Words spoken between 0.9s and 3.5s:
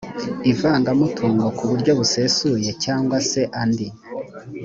mutungo ku buryo busesuye cyangwa se